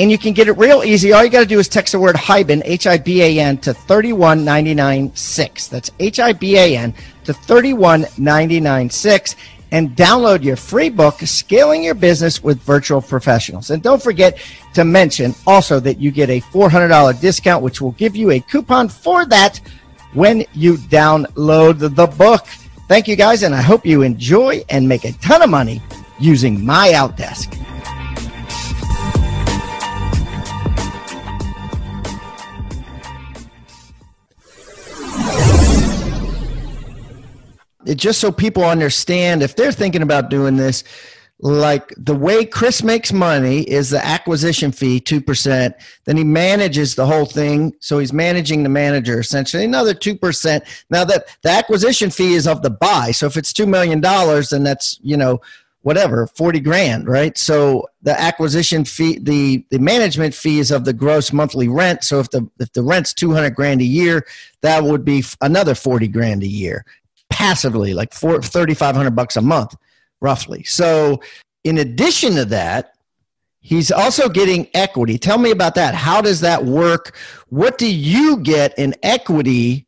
[0.00, 1.12] And you can get it real easy.
[1.12, 3.58] All you got to do is text the word HIBAN, H I B A N,
[3.58, 5.68] to 31996.
[5.68, 9.36] That's H I B A N to 31996
[9.72, 13.68] and download your free book, Scaling Your Business with Virtual Professionals.
[13.68, 14.38] And don't forget
[14.72, 18.88] to mention also that you get a $400 discount, which will give you a coupon
[18.88, 19.60] for that
[20.14, 22.46] when you download the book.
[22.88, 25.82] Thank you guys, and I hope you enjoy and make a ton of money
[26.18, 27.69] using my Outdesk.
[37.86, 40.84] It, just so people understand if they're thinking about doing this
[41.42, 47.06] like the way chris makes money is the acquisition fee 2% then he manages the
[47.06, 47.74] whole thing.
[47.80, 52.62] So he's managing the manager essentially another 2% now that the acquisition fee is of
[52.62, 53.12] the buy.
[53.12, 55.40] So if it's $2 million then that's you know
[55.82, 57.38] whatever 40 grand right?
[57.38, 62.04] So the acquisition fee the the management fee is of the gross monthly rent.
[62.04, 64.26] So if the if the rent's 200 grand a year
[64.60, 66.84] that would be another 40 grand a year
[67.30, 69.74] passively, like four, 3,500 bucks a month,
[70.20, 70.62] roughly.
[70.64, 71.20] So,
[71.64, 72.94] in addition to that,
[73.60, 75.18] he's also getting equity.
[75.18, 75.94] Tell me about that.
[75.94, 77.16] How does that work?
[77.48, 79.86] What do you get in equity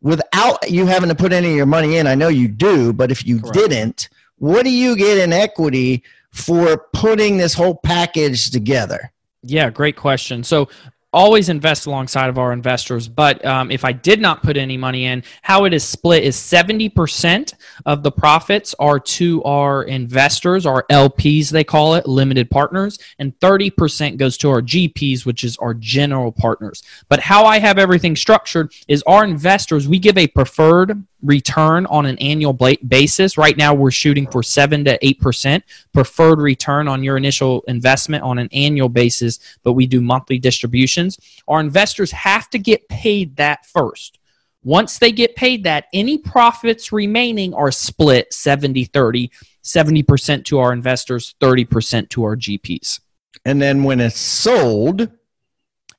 [0.00, 2.06] without you having to put any of your money in?
[2.06, 3.54] I know you do, but if you Correct.
[3.54, 9.12] didn't, what do you get in equity for putting this whole package together?
[9.42, 10.42] Yeah, great question.
[10.42, 10.68] So
[11.14, 13.08] always invest alongside of our investors.
[13.08, 16.36] But um, if I did not put any money in, how it is split is
[16.36, 17.54] 70%
[17.86, 23.38] of the profits are to our investors, our LPs, they call it, limited partners, and
[23.38, 26.82] 30% goes to our GPs, which is our general partners.
[27.08, 32.06] But how I have everything structured is our investors, we give a preferred return on
[32.06, 33.36] an annual basis.
[33.36, 38.38] Right now, we're shooting for 7 to 8% preferred return on your initial investment on
[38.38, 41.18] an annual basis, but we do monthly distributions.
[41.48, 44.18] Our investors have to get paid that first.
[44.62, 49.30] Once they get paid that, any profits remaining are split 70 30,
[49.62, 53.00] 70% to our investors, 30% to our GPs.
[53.44, 55.02] And then when it's sold,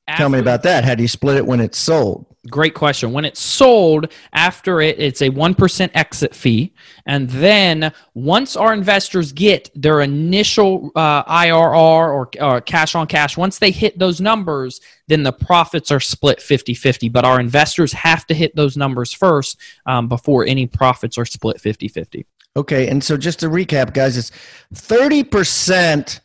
[0.08, 0.84] After, tell me about that.
[0.84, 2.26] How do you split it when it's sold?
[2.50, 3.12] Great question.
[3.12, 6.72] When it's sold, after it, it's a 1% exit fee.
[7.06, 13.36] And then once our investors get their initial uh, IRR or uh, cash on cash,
[13.36, 17.08] once they hit those numbers, then the profits are split 50 50.
[17.08, 21.60] But our investors have to hit those numbers first um, before any profits are split
[21.60, 22.26] 50 50.
[22.56, 22.88] Okay.
[22.88, 24.30] And so just to recap, guys, it's
[24.74, 26.20] 30%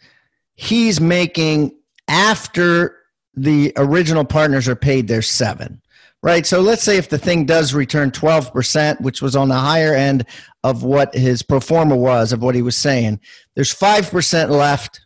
[0.55, 1.75] he's making
[2.07, 2.97] after
[3.33, 5.80] the original partners are paid their seven
[6.23, 6.45] right?
[6.45, 10.25] So let's say if the thing does return 12%, which was on the higher end
[10.63, 13.19] of what his pro forma was, of what he was saying,
[13.55, 15.01] there's 5% left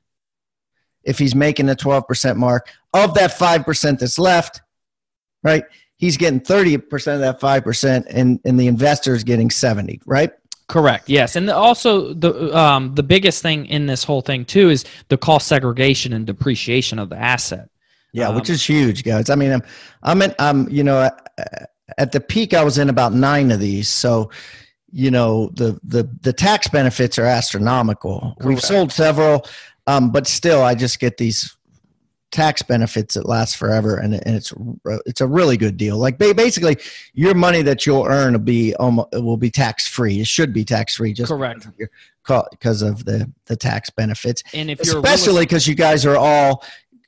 [1.04, 2.70] if he's making the 12% mark.
[2.94, 4.62] Of that 5% that's left,
[5.44, 5.64] right,
[5.98, 6.82] he's getting 30%
[7.14, 10.32] of that 5%, and, and the investor is getting 70, right?
[10.68, 11.10] Correct.
[11.10, 15.18] Yes, and also the um, the biggest thing in this whole thing too is the
[15.18, 17.70] cost segregation and depreciation of the asset.
[18.16, 19.30] Yeah, um, which is huge, guys.
[19.30, 19.64] I mean, I'm,
[20.02, 21.12] I'm, in, I'm, you know,
[21.98, 23.90] at the peak, I was in about nine of these.
[23.90, 24.32] So,
[24.90, 28.20] you know, the the the tax benefits are astronomical.
[28.40, 28.46] Correct.
[28.46, 29.46] We've sold several,
[29.88, 31.58] um, but still, I just get these
[32.32, 34.54] tax benefits that last forever, and, and it's
[35.06, 35.98] it's a really good deal.
[35.98, 36.78] Like basically,
[37.14, 40.22] your money that you'll earn will be almost will be tax free.
[40.22, 41.68] It should be tax free, just correct
[42.24, 44.44] because of the the tax benefits.
[44.54, 46.64] And if especially because you guys are all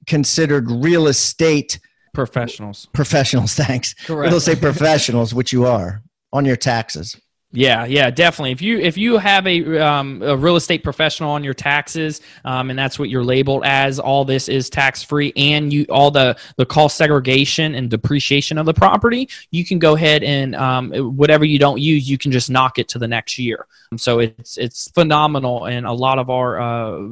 [0.07, 1.79] considered real estate
[2.13, 2.87] professionals.
[2.93, 3.93] Professionals, thanks.
[3.93, 4.29] Correct.
[4.29, 6.01] Real estate professionals, which you are
[6.33, 7.15] on your taxes.
[7.53, 8.51] Yeah, yeah, definitely.
[8.51, 12.69] If you if you have a, um, a real estate professional on your taxes, um,
[12.69, 16.37] and that's what you're labeled as, all this is tax free, and you all the
[16.57, 21.45] the cost segregation and depreciation of the property, you can go ahead and um, whatever
[21.45, 23.65] you don't use, you can just knock it to the next year.
[23.95, 27.07] So it's it's phenomenal, and a lot of our uh,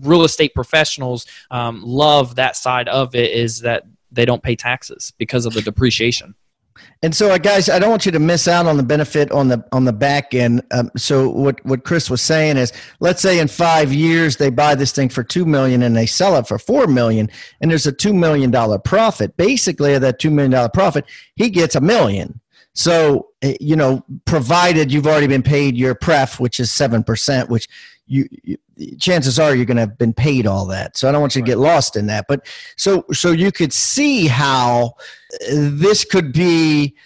[0.00, 5.12] real estate professionals um, love that side of it is that they don't pay taxes
[5.18, 6.34] because of the depreciation.
[7.02, 9.48] And so, uh, guys, I don't want you to miss out on the benefit on
[9.48, 10.62] the on the back end.
[10.72, 14.74] Um, so, what what Chris was saying is, let's say in five years they buy
[14.74, 17.30] this thing for two million and they sell it for four million,
[17.60, 19.36] and there's a two million dollar profit.
[19.36, 21.04] Basically, of that two million dollar profit,
[21.36, 22.40] he gets a million.
[22.74, 27.48] So, eh, you know, provided you've already been paid your pref, which is seven percent,
[27.48, 27.68] which
[28.08, 28.56] you, you,
[28.98, 30.96] chances are you're going to have been paid all that.
[30.96, 32.26] So I don't want you to get lost in that.
[32.28, 32.46] But
[32.76, 34.94] so so you could see how
[35.50, 36.96] this could be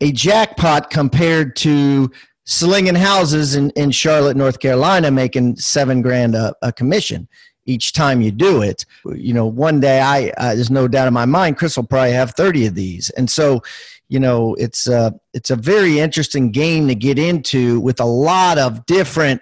[0.00, 2.10] a jackpot compared to
[2.44, 7.28] slinging houses in, in Charlotte, North Carolina, making seven grand a, a commission
[7.66, 8.84] each time you do it.
[9.04, 12.12] You know, one day I uh, there's no doubt in my mind, Chris will probably
[12.12, 13.62] have 30 of these, and so
[14.08, 18.58] you know it's a it's a very interesting game to get into with a lot
[18.58, 19.40] of different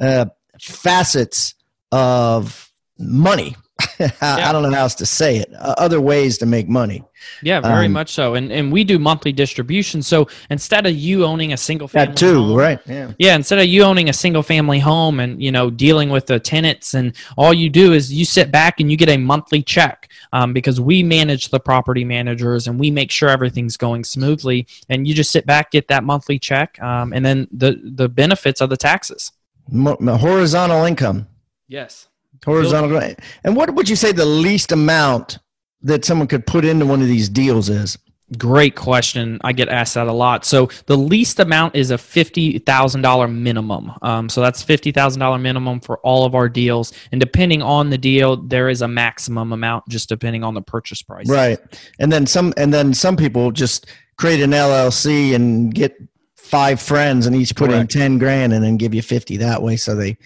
[0.00, 0.26] uh,
[0.60, 1.54] facets
[1.92, 3.56] of money.
[3.98, 4.48] I, yeah.
[4.48, 5.52] I don't know how else to say it.
[5.52, 7.02] Uh, other ways to make money.
[7.42, 8.34] Yeah, very um, much so.
[8.34, 10.00] And and we do monthly distribution.
[10.00, 12.78] So instead of you owning a single family that too, home, right?
[12.86, 13.12] Yeah.
[13.18, 16.38] Yeah, instead of you owning a single family home and you know dealing with the
[16.38, 20.08] tenants and all you do is you sit back and you get a monthly check
[20.32, 24.66] um, because we manage the property managers and we make sure everything's going smoothly.
[24.88, 28.60] And you just sit back, get that monthly check, um, and then the the benefits
[28.60, 29.32] of the taxes
[29.72, 31.26] horizontal income.
[31.68, 32.08] Yes.
[32.44, 33.14] Horizontal.
[33.44, 35.38] And what would you say the least amount
[35.82, 37.98] that someone could put into one of these deals is?
[38.38, 39.38] Great question.
[39.44, 40.44] I get asked that a lot.
[40.46, 43.92] So the least amount is a fifty thousand dollar minimum.
[44.00, 46.92] Um, so that's fifty thousand dollar minimum for all of our deals.
[47.12, 51.02] And depending on the deal, there is a maximum amount, just depending on the purchase
[51.02, 51.28] price.
[51.28, 51.58] Right.
[51.98, 52.54] And then some.
[52.56, 53.86] And then some people just
[54.16, 55.94] create an LLC and get
[56.44, 57.94] five friends and each put Correct.
[57.94, 59.76] in 10 grand and then give you 50 that way.
[59.76, 60.18] So they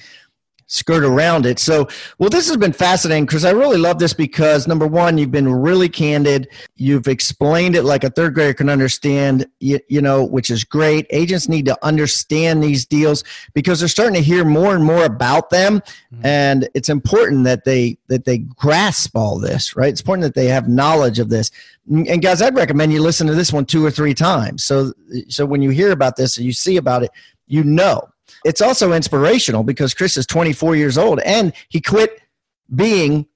[0.68, 1.58] skirt around it.
[1.58, 1.88] So,
[2.18, 5.50] well, this has been fascinating because I really love this because number one, you've been
[5.50, 6.48] really candid.
[6.76, 11.06] You've explained it like a third grader can understand, you, you, know, which is great.
[11.08, 15.48] Agents need to understand these deals because they're starting to hear more and more about
[15.48, 15.80] them.
[15.80, 16.26] Mm-hmm.
[16.26, 19.88] And it's important that they, that they grasp all this, right?
[19.88, 21.50] It's important that they have knowledge of this.
[21.88, 24.64] And guys, I'd recommend you listen to this one two or three times.
[24.64, 24.92] So,
[25.28, 27.10] so when you hear about this and you see about it,
[27.46, 28.10] you know
[28.45, 32.20] it's also inspirational because Chris is 24 years old and he quit
[32.74, 33.26] being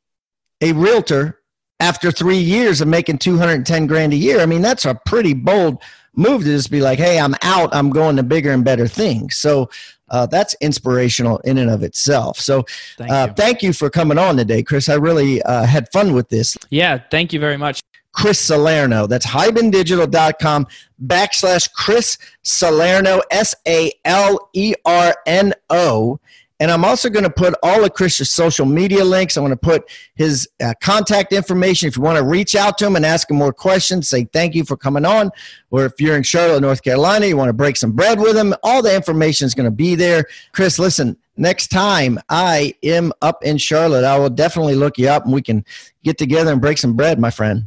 [0.61, 1.40] a realtor
[1.80, 4.40] after three years of making 210 grand a year.
[4.40, 5.82] I mean, that's a pretty bold
[6.14, 9.36] move to just be like, hey, I'm out, I'm going to bigger and better things.
[9.36, 9.70] So
[10.11, 12.38] uh, that's inspirational in and of itself.
[12.38, 12.64] So
[12.98, 13.34] thank, uh, you.
[13.34, 14.88] thank you for coming on today, Chris.
[14.88, 16.57] I really uh, had fun with this.
[16.70, 17.80] Yeah, thank you very much.
[18.12, 19.06] Chris Salerno.
[19.06, 20.66] That's hibandigital.com
[21.06, 26.20] backslash Chris Salerno, S A L E R N O.
[26.62, 29.36] And I'm also going to put all of Chris's social media links.
[29.36, 31.88] I'm going to put his uh, contact information.
[31.88, 34.54] If you want to reach out to him and ask him more questions, say thank
[34.54, 35.32] you for coming on.
[35.72, 38.54] Or if you're in Charlotte, North Carolina, you want to break some bread with him,
[38.62, 40.24] all the information is going to be there.
[40.52, 45.24] Chris, listen, next time I am up in Charlotte, I will definitely look you up
[45.24, 45.64] and we can
[46.04, 47.66] get together and break some bread, my friend.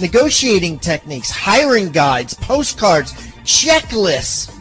[0.00, 4.54] negotiating techniques, hiring guides, postcards, checklists,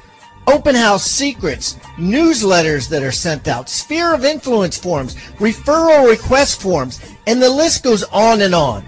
[0.47, 6.99] open house secrets, newsletters that are sent out, sphere of influence forms, referral request forms,
[7.27, 8.85] and the list goes on and on.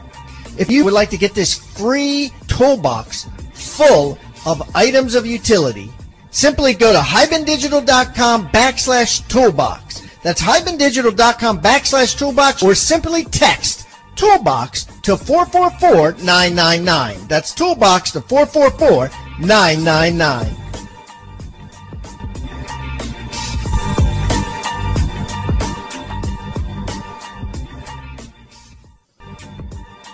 [0.58, 5.92] If you would like to get this free toolbox full of items of utility,
[6.32, 10.02] simply go to hibandigital.com backslash toolbox.
[10.22, 17.28] That's hibandigital.com backslash toolbox or simply text toolbox to 444-999.
[17.28, 20.56] That's toolbox to 444-999.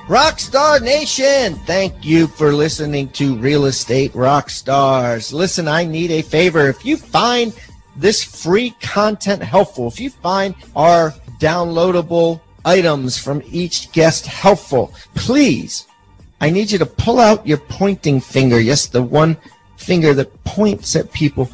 [0.07, 5.33] Rockstar Nation, thank you for listening to Real Estate Rockstars.
[5.33, 6.69] Listen, I need a favor.
[6.69, 7.51] If you find
[7.95, 11.09] this free content helpful, if you find our
[11.39, 14.93] downloadable items from each guest helpful.
[15.13, 15.87] Please,
[16.41, 18.59] I need you to pull out your pointing finger.
[18.59, 19.37] Yes, the one
[19.77, 21.49] finger that points at people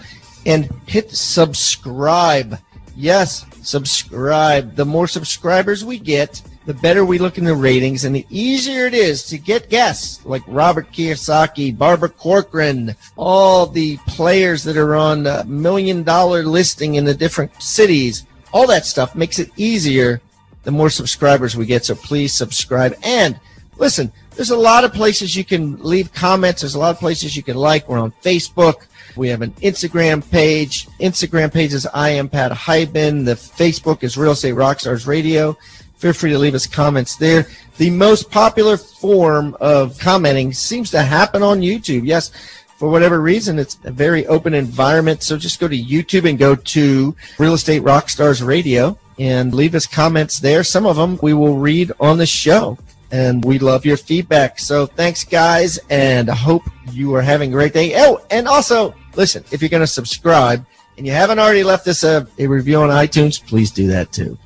[0.45, 2.57] and hit subscribe.
[2.95, 4.76] Yes, subscribe.
[4.76, 8.86] The more subscribers we get, the better we look in the ratings and the easier
[8.86, 14.95] it is to get guests like Robert Kiyosaki, Barbara Corcoran, all the players that are
[14.95, 18.26] on a million dollar listing in the different cities.
[18.53, 20.22] All that stuff makes it easier
[20.64, 21.86] the more subscribers we get.
[21.86, 22.95] So please subscribe.
[23.03, 23.39] And
[23.78, 26.62] listen, there's a lot of places you can leave comments.
[26.62, 27.88] There's a lot of places you can like.
[27.89, 28.86] We're on Facebook.
[29.16, 30.88] We have an Instagram page.
[30.99, 33.26] Instagram page is I am Pat Hiban.
[33.26, 35.57] The Facebook is Real Estate Rockstars Radio.
[35.97, 37.47] Feel free to leave us comments there.
[37.78, 42.05] The most popular form of commenting seems to happen on YouTube.
[42.05, 42.32] Yes,
[42.78, 45.22] for whatever reason, it's a very open environment.
[45.22, 49.86] So just go to YouTube and go to Real Estate Rockstars Radio and leave us
[49.86, 50.63] comments there.
[50.63, 52.80] Some of them we will read on the show.
[53.11, 54.57] And we love your feedback.
[54.57, 57.93] So thanks, guys, and I hope you are having a great day.
[57.97, 60.65] Oh, and also, listen, if you're going to subscribe
[60.97, 64.38] and you haven't already left us a, a review on iTunes, please do that too.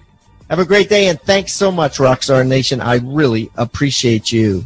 [0.49, 2.81] Have a great day, and thanks so much, Rockstar Nation.
[2.81, 4.65] I really appreciate you.